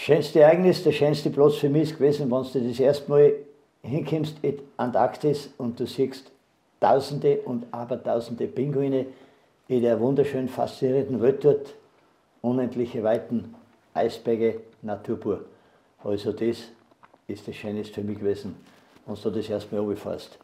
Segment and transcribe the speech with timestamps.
[0.00, 3.34] schönste Ereignis, der schönste Platz für mich ist gewesen, wenn du das erste Mal
[3.82, 6.30] hinkommst in Antarktis und du siehst
[6.80, 9.06] Tausende und Abertausende Pinguine
[9.68, 11.74] in der wunderschön faszinierenden Welt dort,
[12.40, 13.54] unendliche Weiten,
[13.92, 15.44] Eisberge, Natur pur.
[16.02, 16.56] Also das
[17.28, 18.56] ist das Schönste für mich gewesen,
[19.04, 20.38] wenn du das erste Mal runterfährst.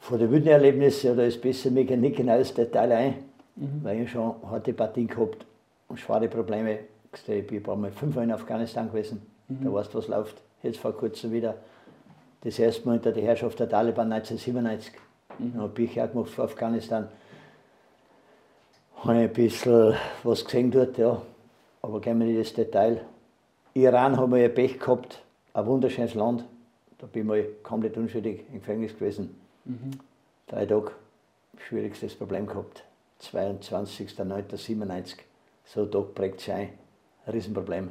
[0.00, 3.14] Vor den wilden Erlebnissen, da ist besser, mir nicht genau das Detail ein,
[3.54, 3.80] mhm.
[3.84, 5.46] weil ich schon harte Partien gehabt
[5.88, 6.80] und schwere Probleme.
[7.26, 9.64] Ich bin ein paar Mal fünfmal in Afghanistan gewesen, mhm.
[9.64, 10.36] da weißt du, was läuft.
[10.62, 11.54] Jetzt vor kurzem wieder
[12.42, 14.92] das erste Mal unter der Herrschaft der Taliban 1997.
[15.38, 15.52] Mhm.
[15.54, 17.08] Da habe ich auch gemacht für Afghanistan.
[18.96, 21.20] Habe ich ein bisschen was gesehen dort, ja.
[21.82, 23.02] Aber gehen wir nicht ins Detail.
[23.74, 26.44] Iran haben wir ja Pech gehabt, ein wunderschönes Land.
[26.98, 29.38] Da bin ich mal komplett unschuldig im Gefängnis gewesen.
[29.64, 29.90] Mhm.
[30.46, 30.92] Drei Tage,
[31.58, 32.84] schwierigstes Problem gehabt.
[33.22, 35.18] 22.09.97.
[35.64, 36.68] So ein Tag prägt sich ein.
[37.26, 37.90] Ein Riesenproblem.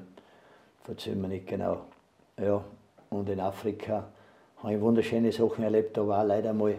[0.84, 1.82] Verzeihen wir nicht genau.
[2.42, 2.64] Ja,
[3.10, 4.06] und in Afrika
[4.64, 5.98] habe ich wunderschöne Sachen erlebt.
[5.98, 6.76] Da war leider mal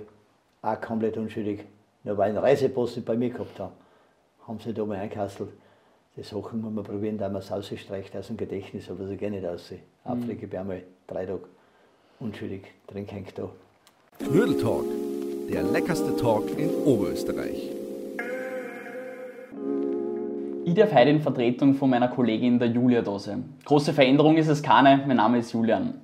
[0.63, 1.61] auch komplett unschuldig.
[2.05, 3.73] Nur weil ein Reisepost bei mir gehabt haben,
[4.47, 5.51] haben sie da mal eingekastelt.
[6.17, 9.37] Die Sachen muss man probieren, da man es rausstreicht aus dem Gedächtnis, aber so gerne
[9.37, 9.83] nicht aussehen.
[10.05, 10.13] Mhm.
[10.13, 11.45] Afrika bin einmal drei Tage
[12.21, 13.51] unschuldig drin hängt da.
[14.19, 14.87] Knödeltalk,
[15.51, 17.76] der leckerste Talk in Oberösterreich.
[20.69, 23.55] Ich darf heute in Vertretung von meiner Kollegin der Julia da sein.
[23.67, 26.01] Große Veränderung ist es keine, mein Name ist Julian.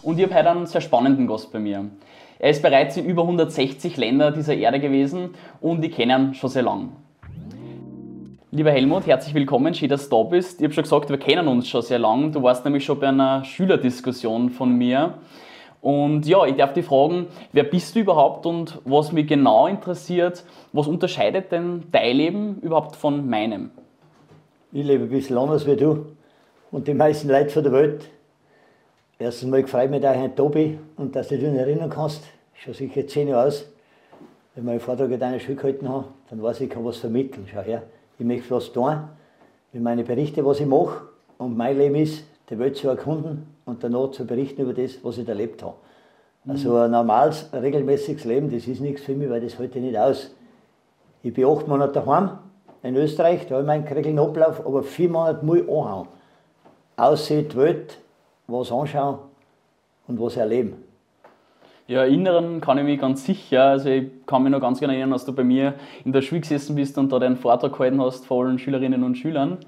[0.00, 1.90] Und ich habe heute einen sehr spannenden Gast bei mir.
[2.38, 6.48] Er ist bereits in über 160 Ländern dieser Erde gewesen und ich kenne ihn schon
[6.48, 6.88] sehr lange.
[8.50, 10.62] Lieber Helmut, herzlich willkommen, schön, dass du da bist.
[10.62, 12.30] Ich habe schon gesagt, wir kennen uns schon sehr lange.
[12.30, 15.18] Du warst nämlich schon bei einer Schülerdiskussion von mir.
[15.82, 20.44] Und ja, ich darf dich fragen, wer bist du überhaupt und was mich genau interessiert,
[20.72, 23.72] was unterscheidet denn dein Leben überhaupt von meinem?
[24.70, 26.06] Ich lebe ein bisschen anders wie du
[26.70, 28.08] und die meisten Leute von der Welt.
[29.18, 32.22] Erstens mal gefreut mich, dass ich heute da bin und dass du dich erinnern kannst.
[32.54, 33.68] Schon sicher zehn Jahre aus.
[34.54, 36.98] Wenn ich einen Vortrag in deiner Schule gehalten habe, dann weiß ich, ich kann was
[36.98, 37.44] vermitteln.
[37.52, 37.82] Schau her,
[38.20, 38.98] ich möchte was tun,
[39.72, 41.08] mit meinen Berichten, was ich mache.
[41.38, 45.18] Und mein Leben ist, die Welt zu erkunden und danach zu berichten über das, was
[45.18, 45.74] ich erlebt habe.
[46.46, 49.96] Also ein normales, regelmäßiges Leben, das ist nichts für mich, weil das halte ich nicht
[49.96, 50.34] aus.
[51.22, 52.30] Ich bin acht Monate daheim
[52.82, 56.08] in Österreich, da habe ich meinen geregelten Ablauf, aber vier Monate muss ich anhauen.
[56.96, 57.98] Aussehen, die Welt,
[58.48, 59.18] was anschauen
[60.08, 60.82] und was erleben.
[61.86, 63.64] Ja, erinnern kann ich mich ganz sicher.
[63.64, 66.40] Also ich kann mich noch ganz genau erinnern, dass du bei mir in der Schule
[66.40, 69.58] gesessen bist und da deinen Vortrag gehalten hast vor allen Schülerinnen und Schülern.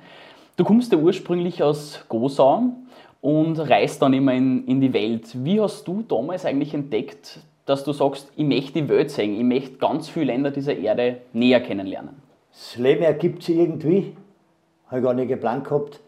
[0.56, 2.74] Du kommst ja ursprünglich aus Gosau
[3.20, 5.44] und reist dann immer in, in die Welt.
[5.44, 9.42] Wie hast du damals eigentlich entdeckt, dass du sagst, ich möchte die Welt sehen, ich
[9.42, 12.22] möchte ganz viele Länder dieser Erde näher kennenlernen?
[12.52, 14.16] Das Leben ergibt sich irgendwie.
[14.86, 15.98] Habe ich gar nicht geplant gehabt.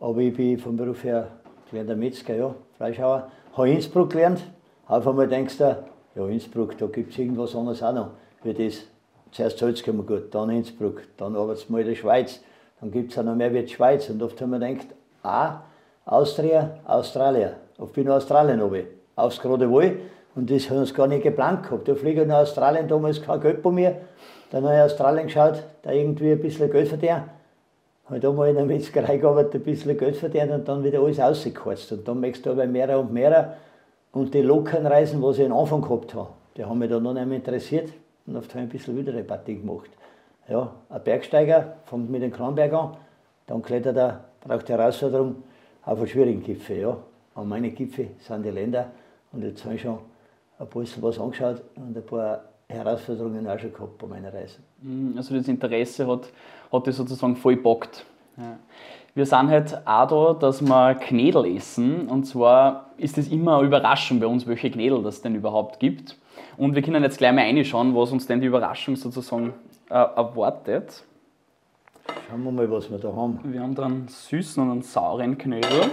[0.00, 1.32] Aber ich bin vom Beruf her
[1.70, 3.30] gelernter Metzger, ja, Fleischhauer.
[3.54, 4.42] Habe Innsbruck gelernt.
[4.88, 8.10] Auf einmal denkst du, ja, Innsbruck, da gibt es irgendwas anderes auch noch.
[8.42, 8.84] Wie das.
[9.32, 12.42] Zuerst Salzkammer gut, dann Innsbruck, dann arbeitest du mal in der Schweiz,
[12.80, 14.08] dann gibt es auch noch mehr wie die Schweiz.
[14.10, 14.88] Und oft haben wir gedacht,
[15.22, 15.60] ah,
[16.04, 17.52] Austria, Australien.
[17.78, 18.84] Oft bin ich Australien runter.
[19.16, 19.98] Aufs gerade wohl.
[20.34, 21.88] Und das haben wir gar nicht geplant gehabt.
[21.88, 23.96] Da fliege ich nach Australien, damals kein Geld bei mir.
[24.50, 27.22] Dann habe ich Australien geschaut, da irgendwie ein bisschen Geld verdient
[28.08, 31.18] habe da mal in der Metzgerei gearbeitet, ein bisschen Geld verdient und dann wieder alles
[31.18, 31.92] rausgekürzt.
[31.92, 33.56] Und dann möchtest du aber mehr und mehr.
[34.12, 37.12] Und die lockeren Reisen, was ich am Anfang gehabt habe, die haben mich dann noch
[37.12, 37.92] nicht mehr interessiert.
[38.26, 39.90] Und oft habe ich ein bisschen wieder eine Partie gemacht.
[40.48, 42.96] Ja, ein Bergsteiger fängt mit dem Kranberg an,
[43.46, 45.42] dann klettert er, braucht die Herausforderung
[45.84, 46.80] auf einen schwierigen Gipfel.
[46.80, 46.96] Ja.
[47.34, 48.90] An meine Gipfel sind die Länder
[49.32, 49.98] und jetzt habe ich schon
[50.58, 54.58] ein bisschen was angeschaut und ein paar Herausforderungen auch schon gehabt bei meiner Reise.
[54.82, 56.28] Mhm, also das Interesse hat,
[56.72, 58.04] hat dich sozusagen voll bockt.
[58.36, 58.58] Ja.
[59.14, 62.06] Wir sind halt auch da, dass wir Knädel essen.
[62.08, 66.18] Und zwar ist es immer eine Überraschung bei uns, welche Knädel das denn überhaupt gibt.
[66.58, 69.54] Und wir können jetzt gleich mal reinschauen, was uns denn die Überraschung sozusagen
[69.90, 71.04] äh, erwartet.
[72.28, 73.40] Schauen wir mal, was wir da haben.
[73.44, 75.90] Wir haben da einen süßen und einen sauren Knödel.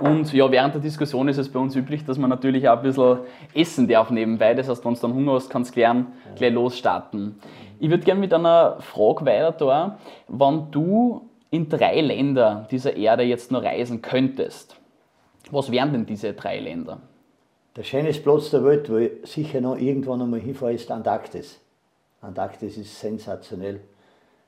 [0.00, 2.82] Und ja, während der Diskussion ist es bei uns üblich, dass man natürlich auch ein
[2.82, 3.18] bisschen
[3.54, 4.54] essen darf nebenbei.
[4.54, 6.06] Das heißt, wenn du dann Hunger hast, kannst du gern
[6.36, 7.38] gleich losstarten.
[7.78, 9.98] Ich würde gerne mit einer Frage weiter da.
[10.28, 14.76] Wenn du in drei Länder dieser Erde jetzt nur reisen könntest,
[15.50, 17.00] was wären denn diese drei Länder?
[17.76, 21.60] Der schönste Platz der Welt, wo ich sicher noch irgendwann einmal hinfahre, ist Antarktis.
[22.20, 23.80] Antarktis ist sensationell.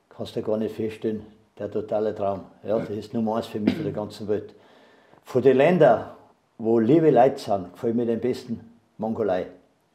[0.09, 1.25] Kannst du gar nicht feststellen,
[1.59, 2.45] der totale Traum.
[2.63, 4.55] Ja, das ist Nummer eins für mich für der ganzen Welt.
[5.25, 6.11] Von den Ländern,
[6.59, 8.61] wo liebe Leute sind, gefällt mir den besten
[8.99, 9.47] Mongolei.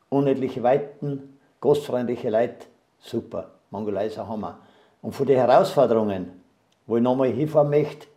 [0.10, 2.66] Unendliche Weiten, gastfreundliche Leute,
[3.00, 3.52] super.
[3.70, 4.60] Mongolei ist ein Hammer.
[5.02, 6.42] Und von den Herausforderungen,
[6.88, 8.08] wo ich nochmal hinfahren möchte,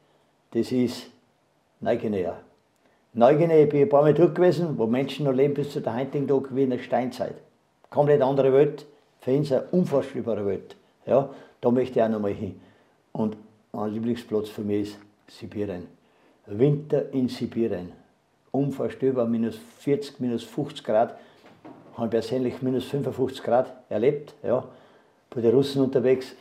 [0.52, 1.10] das ist
[1.80, 2.36] Neuguinea.
[3.12, 5.96] Neuguinea bin ich ein paar Mal dort gewesen, wo Menschen noch leben bis zu der
[5.96, 7.34] heutigen Tag wie in der Steinzeit.
[7.90, 8.86] Komplett andere Welt,
[9.20, 10.76] für uns eine unvorstellbare Welt.
[11.06, 11.30] Ja,
[11.60, 12.60] da möchte ich auch nochmal hin.
[13.12, 13.36] Und
[13.72, 15.86] ein Lieblingsplatz für mich ist Sibirien.
[16.46, 17.92] Winter in Sibirien.
[18.50, 21.18] Unvorstellbar, minus 40, minus 50 Grad.
[21.96, 24.34] Habe persönlich minus 55 Grad erlebt.
[24.42, 24.64] Ja.
[25.28, 26.34] Bei den Russen unterwegs,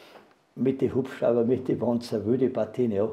[0.56, 2.92] mit den Hubschrauber, mit den Panzer, wilde Partien.
[2.92, 3.10] Ja.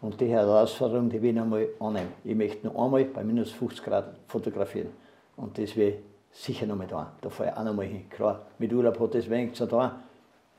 [0.00, 2.12] Und die Herausforderung, die will ich einmal annehmen.
[2.24, 4.88] Ich möchte noch einmal bei minus 50 Grad fotografieren.
[5.36, 7.12] Und das will ich sicher noch mal da.
[7.20, 8.08] Da fahre ich auch noch mal hin.
[8.10, 9.90] Klar, mit Urlaub hat das wenig zu tun,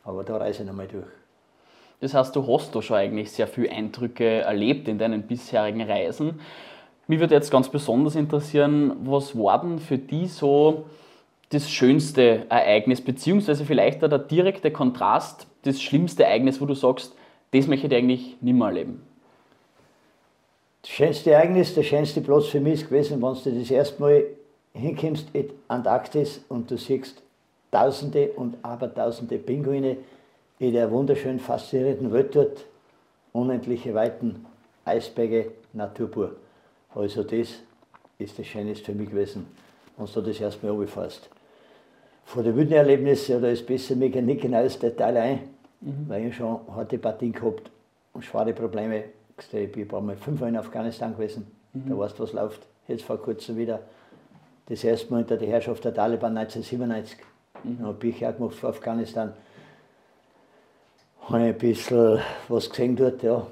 [0.03, 1.05] aber da reise ich noch mal durch.
[1.99, 6.39] Das heißt, du hast da schon eigentlich sehr viele Eindrücke erlebt in deinen bisherigen Reisen.
[7.07, 10.85] Mich würde jetzt ganz besonders interessieren, was war denn für dich so
[11.49, 17.15] das schönste Ereignis, beziehungsweise vielleicht auch der direkte Kontrast, das schlimmste Ereignis, wo du sagst,
[17.51, 19.05] das möchte ich eigentlich nicht mehr erleben?
[20.81, 24.23] Das schönste Ereignis, der schönste Platz für mich ist gewesen, wenn du das erste Mal
[24.73, 27.21] hinkommst in Antarktis und du siehst
[27.71, 29.97] Tausende und Abertausende Pinguine
[30.59, 32.65] in der wunderschön faszinierenden Welt dort,
[33.33, 34.45] unendliche Weiten,
[34.85, 36.35] Eisberge, Natur pur.
[36.93, 37.49] Also das
[38.19, 39.47] ist das Schönste für mich gewesen,
[39.97, 41.29] wenn du das erste Mal runterfährst.
[42.25, 45.39] Vor den wilden Erlebnissen, da ist besser, mir nicht genau das Detail ein,
[45.81, 46.05] mhm.
[46.07, 47.71] weil ich schon harte Partien gehabt
[48.13, 49.05] und schwere Probleme
[49.51, 51.47] ich bin ein paar Mal fünfmal in Afghanistan gewesen.
[51.73, 51.89] Mhm.
[51.89, 52.61] Da weißt du, was läuft.
[52.87, 53.79] Jetzt vor kurzem wieder.
[54.71, 57.17] Das erste Mal unter der Herrschaft der Taliban 1997.
[57.65, 57.79] Mhm.
[57.79, 59.33] Da habe ich auch gemacht für Afghanistan.
[61.23, 63.45] Habe ich ein bisschen was gesehen dort, ja.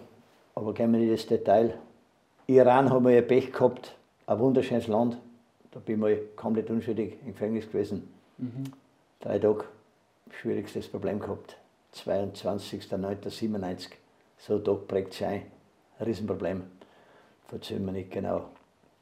[0.55, 1.73] Aber gehen wir nicht ins Detail.
[2.47, 3.97] Iran haben wir ja Pech gehabt.
[4.27, 5.17] Ein wunderschönes Land.
[5.71, 8.07] Da bin ich komplett unschuldig im Gefängnis gewesen.
[8.37, 8.71] Mhm.
[9.19, 9.65] Drei Tage.
[10.31, 11.57] Schwierigstes Problem gehabt.
[11.95, 13.89] 22.09.97.
[14.37, 15.43] So ein Tag prägt sich ein
[15.99, 16.63] Riesenproblem.
[17.49, 18.45] Verzeihen wir nicht genau.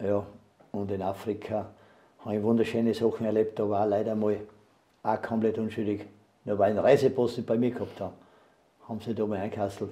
[0.02, 0.26] Ja,
[0.72, 1.68] und in Afrika
[2.28, 4.38] habe ich wunderschöne Sachen erlebt, da war leider mal
[5.02, 6.02] auch komplett unschuldig.
[6.44, 8.14] Nur weil ein Reisepost bei mir gehabt haben,
[8.88, 9.92] haben sie da mal eingekastelt.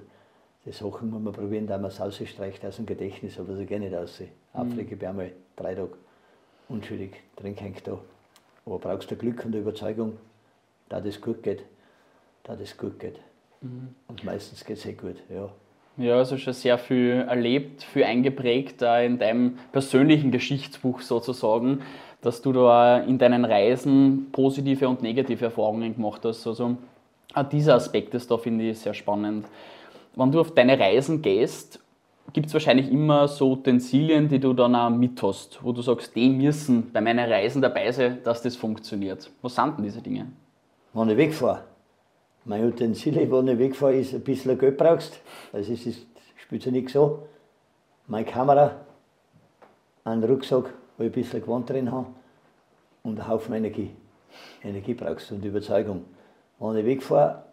[0.65, 3.85] Die Sachen muss man probieren, da man es rausstreicht aus dem Gedächtnis, aber so gerne
[3.85, 4.31] nicht aussehen.
[4.53, 4.59] Mhm.
[4.59, 5.93] Afrika bin einmal drei Tage
[6.67, 7.99] unschuldig drin hängt da.
[8.65, 10.17] Aber brauchst du Glück und Überzeugung,
[10.89, 11.63] da das gut geht,
[12.43, 13.17] da das gut geht.
[13.61, 13.95] Mhm.
[14.09, 15.49] Und meistens geht es eh gut, ja.
[15.97, 21.83] Ja, also schon sehr viel erlebt, viel eingeprägt da in deinem persönlichen Geschichtsbuch sozusagen,
[22.25, 26.47] dass du da in deinen Reisen positive und negative Erfahrungen gemacht hast.
[26.47, 26.75] Also
[27.35, 29.45] auch dieser Aspekt ist da, finde ich, sehr spannend.
[30.15, 31.79] Wenn du auf deine Reisen gehst,
[32.33, 36.15] gibt es wahrscheinlich immer so Utensilien, die du dann auch mit hast, wo du sagst,
[36.15, 39.29] die müssen bei meinen Reisen dabei sein, dass das funktioniert.
[39.43, 40.25] Was sind denn diese Dinge?
[40.93, 41.65] Wenn ich wegfahre,
[42.43, 45.19] mein Utensil, wo ich wegfahre, ist ein bisschen Geld brauchst.
[45.53, 46.07] Also es ist,
[46.37, 47.27] spielt ja nicht so.
[48.07, 48.71] Meine Kamera,
[50.03, 52.07] einen Rucksack, wo ich ein bisschen Gewand drin habe
[53.03, 53.91] und einen Haufen Energie.
[54.63, 56.05] Energie brauchst du und Überzeugung.
[56.59, 57.43] Wenn ich wegfahre,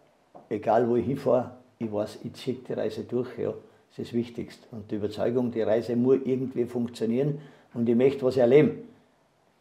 [0.49, 3.53] egal wo ich hinfahre, ich weiß, ich ziehe die Reise durch, ja,
[3.89, 4.67] das ist das Wichtigste.
[4.71, 7.39] Und die Überzeugung, die Reise muss irgendwie funktionieren
[7.73, 8.87] und ich möchte was erleben.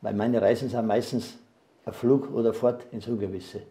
[0.00, 1.38] Weil meine Reisen sind meistens
[1.84, 3.62] ein Flug oder Fahrt ins Ungewisse.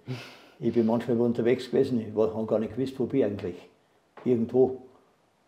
[0.59, 3.55] Ich bin manchmal unterwegs gewesen, ich habe gar nicht gewusst, wo bin ich eigentlich.
[4.23, 4.83] Irgendwo.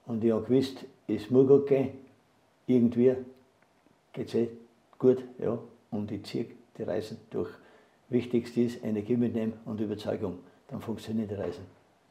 [0.08, 1.90] Und ich habe gewusst, es muss gut gehen.
[2.66, 3.16] Irgendwie
[4.14, 4.50] geht es eh
[4.98, 5.24] gut.
[5.40, 5.58] Ja.
[5.92, 7.50] Und ich ziehe die Reisen durch.
[8.10, 10.40] Wichtigste ist Energie mitnehmen und Überzeugung.
[10.68, 11.62] Dann funktioniert die Reise.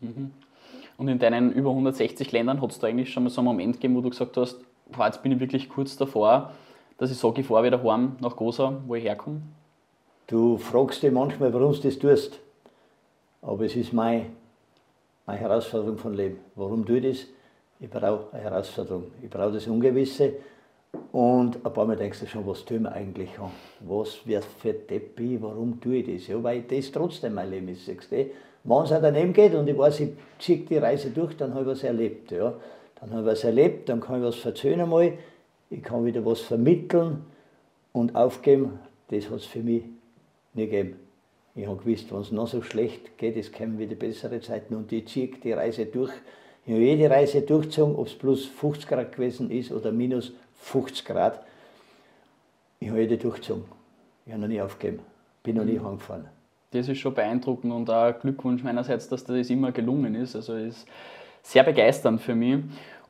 [0.00, 0.32] Mhm.
[0.96, 3.74] Und in deinen über 160 Ländern hat es da eigentlich schon mal so einen Moment
[3.74, 4.60] gegeben, wo du gesagt hast,
[4.98, 6.52] jetzt bin ich wirklich kurz davor,
[6.98, 9.42] dass ich sage, ich fahre wieder heim nach Gosa, wo ich herkomme?
[10.26, 12.38] Du fragst dich manchmal, warum du das tust.
[13.40, 14.26] Aber es ist meine,
[15.26, 16.38] meine Herausforderung von Leben.
[16.54, 17.28] Warum tue ich das?
[17.80, 19.10] Ich brauche eine Herausforderung.
[19.20, 20.34] Ich brauche das Ungewisse.
[21.12, 23.30] Und ein paar Mal denkst du schon, was tun wir eigentlich?
[23.80, 25.38] Was wird für Deppi?
[25.40, 26.26] Warum tue ich das?
[26.28, 27.86] Ja, weil das trotzdem mein Leben ist.
[27.88, 28.30] Wenn
[28.64, 31.68] es auch daneben geht und ich weiß, ich ziehe die Reise durch, dann habe ich
[31.68, 32.30] was erlebt.
[32.30, 32.54] Ja.
[33.00, 35.12] Dann habe ich was erlebt, dann kann ich was verzögern mal,
[35.70, 37.24] ich kann wieder was vermitteln
[37.92, 38.78] und aufgeben.
[39.08, 39.82] Das hat es für mich
[40.54, 40.96] nie gegeben.
[41.54, 44.90] Ich habe gewusst, wenn es noch so schlecht geht, es kommen wieder bessere Zeiten und
[44.92, 46.12] ich ziehe die Reise durch.
[46.64, 50.32] Ich habe jede Reise durchgezogen, ob es plus 50 Grad gewesen ist oder minus
[50.62, 51.40] 50 Grad.
[52.80, 53.64] Ich habe jede durchgezogen.
[54.26, 55.02] Ich habe noch nie aufgegeben.
[55.42, 55.86] Bin noch nie mhm.
[55.86, 56.28] heimgefahren.
[56.70, 60.34] Das ist schon beeindruckend und auch Glückwunsch meinerseits, dass das immer gelungen ist.
[60.34, 60.86] Also ist
[61.42, 62.60] sehr begeisternd für mich.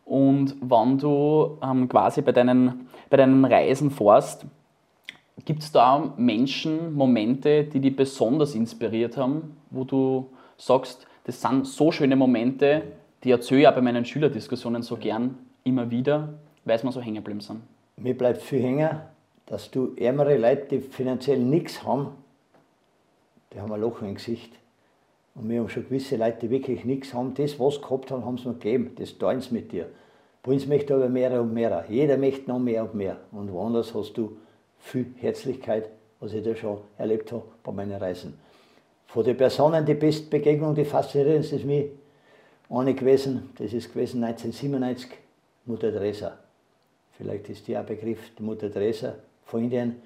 [0.04, 4.44] Und wenn du ähm, quasi bei deinen, bei deinen Reisen fährst,
[5.44, 11.66] Gibt es da Menschen, Momente, die dich besonders inspiriert haben, wo du sagst, das sind
[11.66, 12.82] so schöne Momente,
[13.24, 17.16] die erzähle ich auch bei meinen Schülerdiskussionen so gern immer wieder, weil mir so hängen
[17.16, 17.62] geblieben sind.
[17.96, 19.00] Mir bleibt viel hängen,
[19.46, 22.16] dass du ärmere Leute, die finanziell nichts haben,
[23.52, 24.52] die haben ein Loch im Gesicht.
[25.34, 27.34] Und wir haben schon gewisse Leute, die wirklich nichts haben.
[27.34, 28.92] Das, was sie gehabt haben, haben sie noch gegeben.
[28.96, 29.88] Das teilen sie mit dir.
[30.42, 31.84] Bei uns möchte aber mehr und mehr.
[31.88, 33.18] Jeder möchte noch mehr und mehr.
[33.30, 34.36] Und woanders hast du
[34.78, 35.88] viel Herzlichkeit,
[36.20, 38.38] was ich da schon erlebt habe bei meinen Reisen.
[39.06, 41.90] Von den Personen die beste Begegnung, die faszinierendste ist mir
[42.68, 45.10] eine gewesen, das ist gewesen 1997,
[45.66, 46.38] Mutter Teresa.
[47.16, 49.14] Vielleicht ist die auch Begriff, die Mutter Teresa
[49.44, 49.96] von Indien.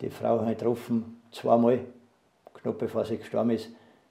[0.00, 1.80] Die Frau habe ich getroffen, zweimal,
[2.54, 3.68] knapp bevor sie gestorben ist,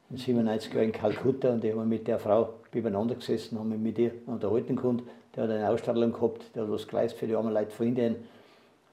[0.10, 3.80] in 97 Jahren in Kalkutta und ich habe mit der Frau beieinander gesessen, haben mich
[3.80, 5.04] mit ihr unterhalten können.
[5.36, 8.16] Der hat eine Ausstrahlung gehabt, der hat was geleistet für die armen Leute von Indien.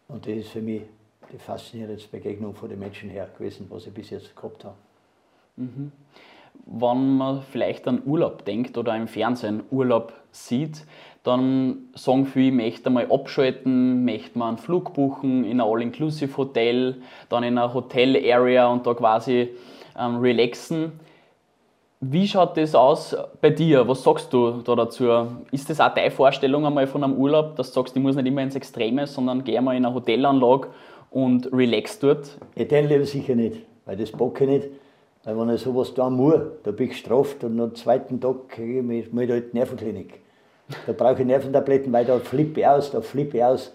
[0.09, 0.83] Und das ist für mich
[1.33, 4.77] die faszinierendste Begegnung von den Menschen her gewesen, was ich bis jetzt gehabt habe.
[5.57, 5.93] Mhm.
[6.67, 10.85] Wenn man vielleicht an Urlaub denkt oder im Fernsehen Urlaub sieht,
[11.25, 16.97] dann sagen viele, ich möchte mal abschalten, möchte mal einen Flug buchen in ein All-Inclusive-Hotel,
[17.31, 19.49] dann in einer Hotel-Area und da quasi
[19.99, 20.93] ähm, relaxen.
[22.01, 23.89] Wie schaut das aus bei dir?
[23.89, 25.09] Was sagst du da dazu?
[25.51, 28.27] Ist das auch deine Vorstellung einmal von einem Urlaub, dass du sagst, ich muss nicht
[28.27, 30.69] immer ins Extreme, sondern gehe mal in eine Hotelanlage
[31.11, 32.37] und relax dort?
[32.57, 34.84] Den lebe sicher nicht, weil das bocke ich nicht.
[35.25, 38.81] Weil wenn ich sowas tun muss, da bin ich gestraft und am zweiten Tag kriege
[38.81, 40.21] ich mich mit halt Nervenklinik.
[40.87, 43.73] Da brauche ich Nerventabletten, weil da flippe ich aus, da flippe ich aus.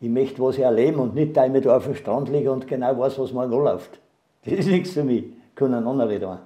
[0.00, 2.98] Ich möchte was erleben und nicht, dass ich da auf dem Strand liege und genau
[2.98, 3.98] weiß, was morgen anläuft.
[4.44, 5.24] Das ist nichts für mich.
[5.54, 6.40] Können andere da.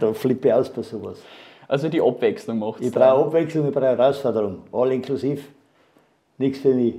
[0.00, 1.20] Da flippe ich aus bei sowas.
[1.66, 4.62] Also die Abwechslung macht Ich brauche Abwechslung, ich brauche Herausforderung.
[4.72, 5.48] All inklusiv.
[6.38, 6.94] Nichts für mich.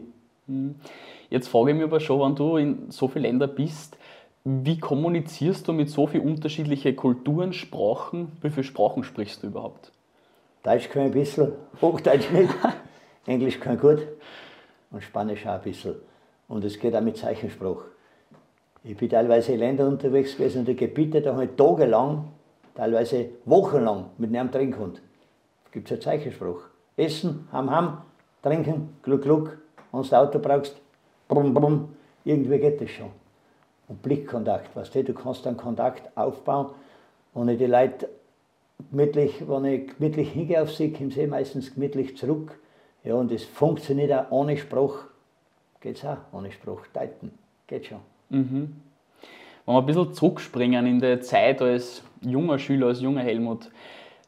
[0.47, 0.75] Hm.
[1.29, 3.97] Jetzt frage ich mich aber schon, wenn du in so vielen Ländern bist,
[4.49, 8.31] wie kommunizierst du mit so vielen unterschiedlichen Kulturen, Sprachen?
[8.41, 9.91] Wie viele Sprachen sprichst du überhaupt?
[10.63, 12.53] Deutsch kann ich ein bisschen, Hochdeutsch nicht.
[13.27, 14.07] Englisch kann ich gut
[14.89, 15.95] und Spanisch auch ein bisschen.
[16.47, 17.85] Und es geht auch mit Zeichensprache.
[18.83, 22.29] Ich bin teilweise in Ländern unterwegs gewesen und die Gebiete, da habe ich tagelang,
[22.73, 24.93] teilweise wochenlang mit einem können.
[24.93, 26.61] Da gibt es einen Zeichenspruch.
[26.97, 28.01] Essen, ham, ham,
[28.41, 29.57] trinken, gluck, gluck.
[29.91, 30.75] Wenn du Auto brauchst,
[31.27, 31.89] brumm, brumm,
[32.23, 33.11] irgendwie geht das schon.
[33.89, 36.67] Und Blickkontakt, weißt du, du kannst einen Kontakt aufbauen,
[37.33, 38.09] ich die Leute
[38.91, 42.59] gemütlich, wenn ich gemütlich hingehe auf sie, kommen sie meistens gemütlich zurück.
[43.03, 44.99] Ja, und es funktioniert auch ohne Spruch.
[45.81, 46.85] Geht es auch ohne Spruch.
[46.93, 47.31] Deuten,
[47.67, 47.99] geht schon.
[48.29, 48.75] Mhm.
[49.65, 53.69] Wenn wir ein bisschen zurückspringen in der Zeit als junger Schüler, als junger Helmut,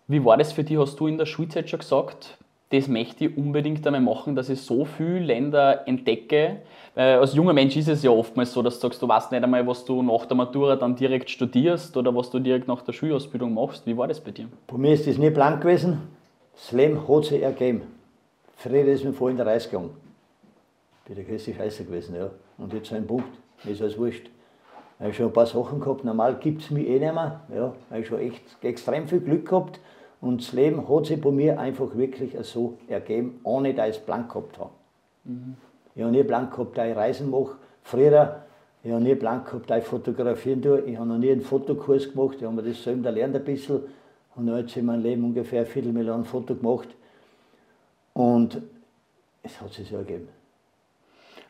[0.08, 0.78] wie war das für dich?
[0.78, 2.38] Hast du in der Schulzeit schon gesagt,
[2.72, 6.62] das möchte ich unbedingt einmal machen, dass ich so viele Länder entdecke?
[6.96, 9.44] Weil als junger Mensch ist es ja oftmals so, dass du sagst, du weißt nicht
[9.44, 12.94] einmal, was du nach der Matura dann direkt studierst oder was du direkt nach der
[12.94, 13.86] Schulausbildung machst.
[13.86, 14.48] Wie war das bei dir?
[14.68, 16.10] Bei mir ist das nie blank gewesen.
[16.54, 17.84] Das hat sich ergeben.
[18.56, 19.92] Früher ist mir voll in der Reis gegangen.
[21.06, 22.30] Bin der größte Scheiße gewesen, ja.
[22.58, 23.28] Und jetzt ein Punkt.
[23.64, 24.30] Mir ist alles wurscht.
[25.00, 26.04] Ich habe schon ein paar Sachen gehabt.
[26.04, 27.42] Normal gibt es mich eh nicht mehr.
[27.56, 29.80] Ja, ich habe schon echt extrem viel Glück gehabt.
[30.22, 34.06] Und das Leben hat sich bei mir einfach wirklich so ergeben, ohne dass ich es
[34.06, 34.70] blank gehabt habe.
[35.24, 35.56] Mhm.
[35.96, 37.58] Ich habe nie blank gehabt, dass ich Reisen mache.
[37.82, 38.44] Früher,
[38.84, 40.82] ich habe nie blank gehabt, dass ich fotografieren tue.
[40.82, 42.38] Ich habe noch nie einen Fotokurs gemacht.
[42.38, 43.82] Ich habe mir das selber gelernt ein bisschen.
[44.36, 46.90] Und habe jetzt in meinem Leben ungefähr eine Viertelmillion Foto gemacht.
[48.14, 48.62] Und
[49.44, 50.30] es hat sich so ergeben.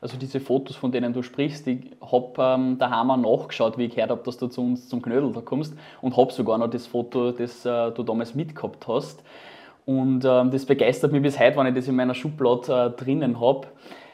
[0.01, 3.93] Also diese Fotos, von denen du sprichst, ich habe ähm, daheim auch nachgeschaut, wie ich
[3.93, 6.88] gehört habe, dass du zu uns zum Knödel da kommst und habe sogar noch das
[6.88, 9.24] Foto, das äh, du damals mitgehabt hast.
[9.86, 13.39] Und ähm, das begeistert mich bis heute, wenn ich das in meiner Schublade äh, drinnen
[13.39, 13.67] habe,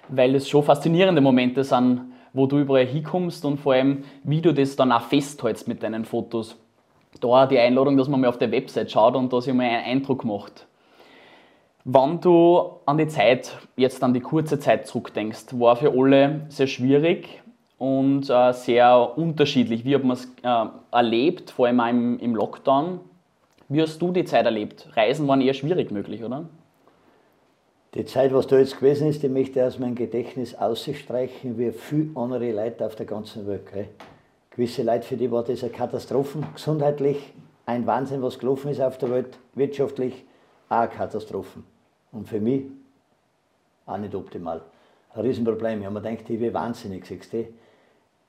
[0.09, 2.01] weil es schon faszinierende Momente sind,
[2.33, 6.03] wo du überall hinkommst und vor allem, wie du das dann auch festhältst mit deinen
[6.03, 6.57] Fotos.
[7.21, 9.85] Da die Einladung, dass man mal auf der Website schaut und da sich mal einen
[9.85, 10.67] Eindruck macht.
[11.89, 16.67] Wenn du an die Zeit, jetzt an die kurze Zeit zurückdenkst, war für alle sehr
[16.67, 17.41] schwierig
[17.77, 19.85] und äh, sehr unterschiedlich.
[19.85, 22.99] Wie hat man es äh, erlebt, vor allem im, im Lockdown?
[23.69, 24.89] Wie hast du die Zeit erlebt?
[24.97, 26.49] Reisen waren eher schwierig möglich, oder?
[27.93, 31.71] Die Zeit, was da jetzt gewesen ist, die möchte ich aus meinem Gedächtnis ausstreichen, wie
[31.71, 33.65] viele andere Leute auf der ganzen Welt.
[33.71, 33.87] Gell?
[34.49, 37.31] Gewisse Leute, für die war das eine Katastrophe, gesundheitlich,
[37.65, 40.25] ein Wahnsinn, was gelaufen ist auf der Welt, wirtschaftlich,
[40.67, 41.61] auch eine Katastrophe.
[42.17, 42.63] Und für mich
[43.85, 44.61] auch nicht optimal.
[45.13, 45.79] Ein Riesenproblem.
[45.79, 47.45] Ich habe mir gedacht, ich bin wahnsinnig, siehst du.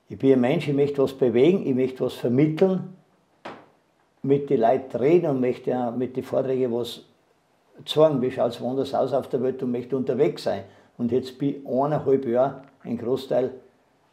[0.07, 2.95] Ich bin ein Mensch, ich möchte was bewegen, ich möchte was vermitteln,
[4.21, 7.01] mit den Leuten reden und möchte ja mit den Vorträgen was
[7.85, 10.65] zeigen, wie schaut es woanders aus auf der Welt und möchte unterwegs sein.
[10.99, 13.51] Und jetzt bin ich eineinhalb Jahre, ein Großteil,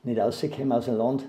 [0.05, 1.25] nicht rausgekommen aus dem Land.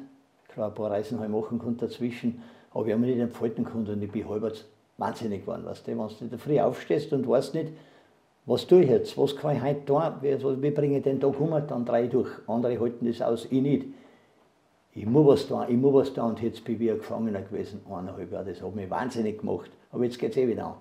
[0.48, 3.66] Klar, ein paar Reisen habe ich machen können dazwischen, aber ich habe mich nicht entfalten
[3.66, 4.54] können und ich bin halber
[4.98, 5.66] wahnsinnig geworden.
[5.66, 5.92] Weißt du?
[5.92, 7.72] Wenn du in der Früh aufstehst und weißt nicht,
[8.48, 11.52] was tue ich jetzt, was kann ich heute tun, wie, bringe ich den Tag um,
[11.68, 12.30] dann drehe ich durch.
[12.48, 13.88] Andere halten das aus, ich nicht.
[14.94, 17.82] Ich muss was tun, ich muss was tun und jetzt bin ich ein Gefangener gewesen,
[17.86, 18.46] eineinhalb Jahre.
[18.46, 19.70] Das hat mich wahnsinnig gemacht.
[19.92, 20.74] Aber jetzt geht es eh wieder an.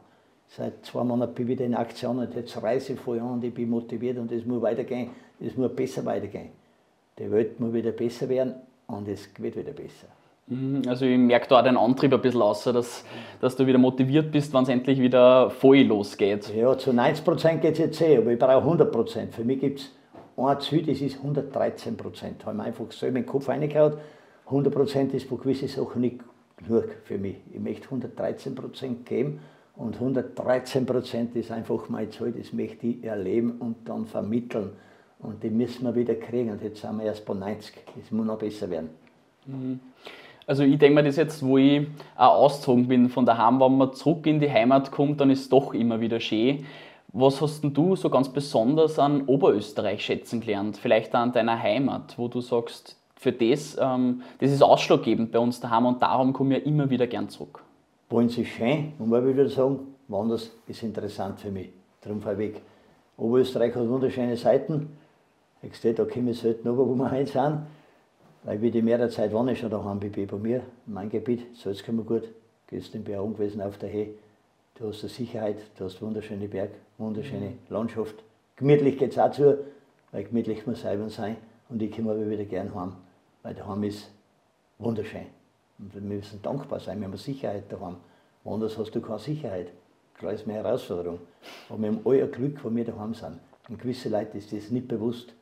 [0.47, 3.45] Seit zwei Monaten bin ich wieder in Aktion und jetzt reise ich voll an und
[3.45, 6.51] ich bin motiviert und es muss weitergehen, es muss besser weitergehen.
[7.19, 8.55] Die Welt muss wieder besser werden
[8.87, 10.07] und es wird wieder besser.
[10.49, 13.05] Mhm, also ich merke da auch deinen Antrieb ein bisschen aus, dass,
[13.41, 16.55] dass du wieder motiviert bist, wenn es endlich wieder voll losgeht.
[16.55, 19.35] Ja, zu 90 Prozent geht es jetzt eh, aber ich brauche 100 Prozent.
[19.35, 19.93] Für mich gibt es
[20.37, 22.45] ein Ziel, das ist 113 Prozent.
[22.45, 23.95] Habe ich mir einfach so in den Kopf reingehauen.
[24.47, 26.21] 100 Prozent ist für gewisse Sachen nicht
[26.57, 27.37] genug für mich.
[27.53, 29.41] Ich möchte 113 Prozent geben
[29.75, 34.71] und 113 Prozent ist einfach mein Ziel, das möchte ich erleben und dann vermitteln.
[35.19, 36.51] Und die müssen wir wieder kriegen.
[36.51, 37.75] Und jetzt sind wir erst bei 90.
[37.97, 38.91] Das muss noch besser werden.
[39.47, 39.81] Mhm.
[40.47, 43.93] Also ich denke mir das jetzt, wo ich auch ausgezogen bin von daheim, wenn man
[43.95, 46.65] zurück in die Heimat kommt, dann ist es doch immer wieder schön.
[47.09, 50.77] Was hast denn du so ganz besonders an Oberösterreich schätzen gelernt?
[50.77, 55.39] Vielleicht auch an deiner Heimat, wo du sagst, für das, ähm, das ist ausschlaggebend bei
[55.39, 57.63] uns daheim und darum komme ich immer wieder gern zurück.
[58.11, 61.71] Uns ist schön, und man würde sagen, woanders ist interessant für mich.
[62.03, 62.63] Darum fahre ich weg.
[63.17, 64.91] Oberösterreich hat wunderschöne Seiten.
[65.63, 67.63] Ich sehe, da kommen wir selten runter, wo wir heute sind.
[68.47, 71.45] Weil wir die mehrere Zeit waren ich schon daheim bei bei mir, in meinem Gebiet,
[71.57, 72.29] Salzkammergut,
[72.69, 74.11] gehst in Bergen gewesen auf der Höhe.
[74.77, 77.59] Du hast eine Sicherheit, du hast wunderschöne Berg, wunderschöne mhm.
[77.69, 78.15] Landschaft.
[78.55, 79.59] Gemütlich geht es auch zu,
[80.13, 81.37] weil gemütlich muss selber sein.
[81.69, 82.93] Und ich komme aber wieder gern heim,
[83.43, 84.13] weil daheim ist
[84.79, 85.27] wunderschön.
[85.81, 87.97] Und wir müssen dankbar sein, wir haben Sicherheit daheim.
[88.45, 89.73] Woanders hast du keine Sicherheit.
[90.19, 91.19] Klar ist mehr Herausforderung.
[91.69, 93.41] Aber wir haben alle ein Glück, wo wir daheim sind.
[93.69, 95.35] Und gewisse Leute ist das nicht bewusst,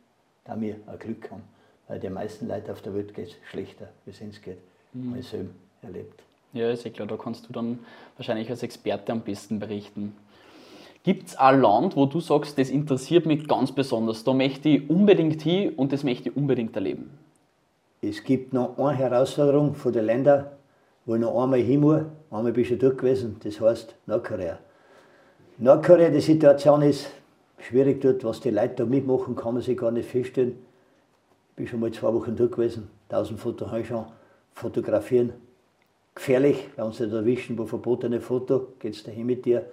[0.44, 1.42] da wir ein Glück haben.
[1.88, 4.58] Weil die meisten Leute auf der Welt geht es schlechter, wie es uns geht.
[4.92, 5.10] Mhm.
[5.10, 5.50] Mal selber
[5.82, 6.22] erlebt.
[6.52, 7.80] Ja, ist eh klar, da kannst du dann
[8.16, 10.14] wahrscheinlich als Experte am besten berichten.
[11.02, 14.88] Gibt es ein Land, wo du sagst, das interessiert mich ganz besonders, da möchte ich
[14.88, 17.10] unbedingt hin und das möchte ich unbedingt erleben?
[18.00, 20.46] Es gibt noch eine Herausforderung von den Ländern,
[21.04, 22.02] wo ich noch einmal hin muss.
[22.30, 24.58] Einmal bin ich schon dort gewesen, das heißt Nordkorea.
[25.58, 27.10] Nordkorea, die Situation ist
[27.58, 30.58] schwierig dort, was die Leute da mitmachen, kann man sich gar nicht feststellen.
[31.56, 34.06] Bin schon mal zwei Wochen dort gewesen, 1000 Fotos habe ich schon.
[34.52, 35.32] Fotografieren,
[36.14, 39.66] gefährlich, wenn sie da erwischen, wo verbotene Foto, geht es dahin mit dir.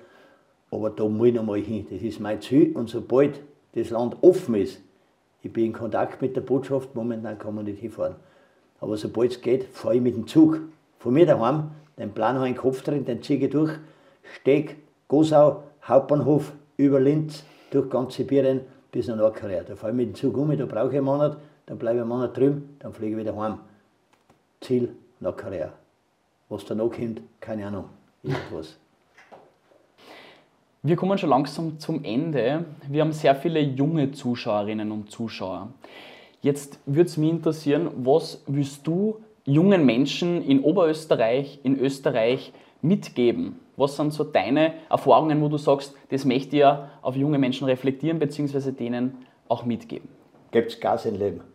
[0.71, 2.71] Aber da muss ich noch mal hin, das ist mein Ziel.
[2.75, 3.41] Und sobald
[3.73, 4.81] das Land offen ist,
[5.43, 8.15] ich bin in Kontakt mit der Botschaft, momentan kann man nicht hinfahren.
[8.79, 10.59] Aber sobald es geht, fahre ich mit dem Zug
[10.99, 13.71] von mir daheim, den Plan habe ich im Kopf drin, den ziehe ich durch,
[14.39, 19.63] Steg, Gosau, Hauptbahnhof, über Linz, durch ganz Sibirien bis nach Nordkorea.
[19.63, 21.37] Da fahre ich mit dem Zug um, da brauche ich einen Monat,
[21.71, 23.60] dann bleibe ich einen Monat drüben, dann fliege ich wieder heim.
[24.60, 25.71] Ziel Nordkorea.
[26.49, 27.86] Was da noch kommt, keine Ahnung.
[28.23, 28.77] Irgendwas.
[30.84, 32.65] Wir kommen schon langsam zum Ende.
[32.89, 35.69] Wir haben sehr viele junge Zuschauerinnen und Zuschauer.
[36.41, 43.62] Jetzt würde es mich interessieren, was willst du jungen Menschen in Oberösterreich, in Österreich mitgeben?
[43.77, 47.63] Was sind so deine Erfahrungen, wo du sagst, das möchte ich ja auf junge Menschen
[47.63, 48.73] reflektieren bzw.
[48.73, 50.10] denen auch mitgeben?
[50.51, 51.50] Gebt Gas im Leben.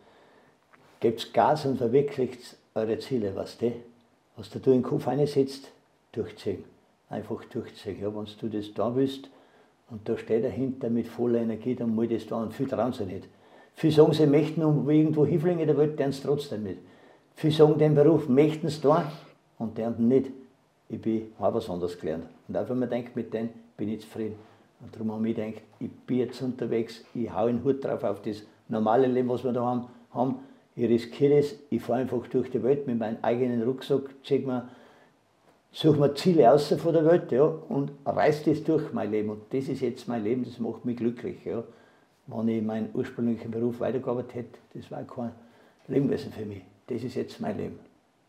[1.00, 3.72] Gebt Gas und verwirklicht eure Ziele, was du,
[4.36, 5.70] was du in den Kopf einsetzt,
[6.12, 6.64] durchziehen
[7.08, 8.00] einfach durchziehen.
[8.00, 9.28] Ja, wenn du das da willst
[9.90, 13.04] und da steht dahinter mit voller Energie, dann muss das da und viele trauen sie
[13.04, 13.28] nicht.
[13.74, 16.78] Viele sagen, sie möchten irgendwo hinfliegen in der Welt, deren es trotzdem nicht.
[17.34, 19.12] Viele sagen den Beruf, möchten es da
[19.58, 20.30] und deren nicht.
[20.88, 22.24] Ich bin, habe was anderes gelernt.
[22.48, 24.36] Und einfach man denkt, mit denen bin ich zufrieden.
[24.80, 28.22] Und darum habe ich gedacht, ich bin jetzt unterwegs, ich hau den Hut drauf auf
[28.22, 29.86] das normale Leben, was wir da haben.
[30.12, 30.36] haben.
[30.76, 34.68] Ich riskiere es, ich fahre einfach durch die Welt mit meinem eigenen Rucksack, zeig mir
[35.72, 39.30] suche mir Ziele aus von der Welt ja, und reiße das durch mein Leben.
[39.30, 41.44] Und das ist jetzt mein Leben, das macht mich glücklich.
[41.44, 41.64] Ja.
[42.26, 45.32] Wenn ich meinen ursprünglichen Beruf weitergearbeitet hätte, das war kein
[45.88, 46.62] Leben gewesen für mich.
[46.86, 47.78] Das ist jetzt mein Leben.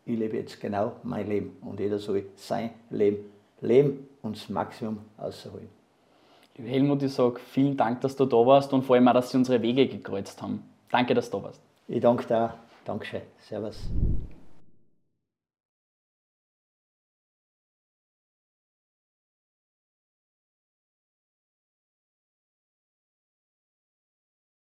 [0.04, 3.18] Ich lebe jetzt genau mein Leben und jeder soll sein Leben
[3.60, 5.68] leben und das Maximum ausholen.
[6.56, 9.30] Lieber Helmut, ich sage vielen Dank, dass du da warst und vor allem auch, dass
[9.30, 10.62] Sie unsere Wege gekreuzt haben.
[10.90, 11.67] Danke, dass du da warst.
[11.90, 12.54] Ich danke dir.
[12.84, 13.22] Dankeschön.
[13.38, 13.90] Servus.